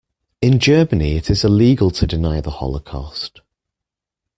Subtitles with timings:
[0.41, 3.41] In Germany it is illegal to deny the holocaust.